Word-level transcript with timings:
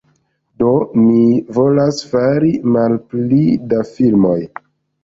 Do 0.61 0.71
mi 1.01 1.19
volas 1.59 2.01
fari 2.15 2.51
malpli 2.79 3.45
da 3.71 3.89
filmoj 3.93 4.41